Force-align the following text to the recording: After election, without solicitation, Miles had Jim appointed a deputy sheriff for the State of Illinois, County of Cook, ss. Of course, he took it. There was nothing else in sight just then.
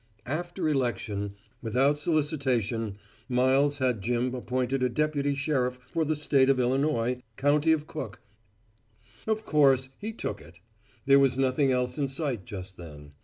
After 0.25 0.67
election, 0.67 1.35
without 1.61 1.95
solicitation, 1.95 2.97
Miles 3.29 3.77
had 3.77 4.01
Jim 4.01 4.33
appointed 4.33 4.81
a 4.81 4.89
deputy 4.89 5.35
sheriff 5.35 5.77
for 5.91 6.03
the 6.03 6.15
State 6.15 6.49
of 6.49 6.59
Illinois, 6.59 7.21
County 7.37 7.71
of 7.71 7.85
Cook, 7.85 8.19
ss. 8.19 9.27
Of 9.27 9.45
course, 9.45 9.89
he 9.99 10.11
took 10.11 10.41
it. 10.41 10.59
There 11.05 11.19
was 11.19 11.37
nothing 11.37 11.71
else 11.71 11.99
in 11.99 12.07
sight 12.07 12.45
just 12.45 12.77
then. 12.77 13.11